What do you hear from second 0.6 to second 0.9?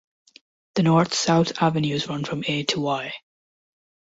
The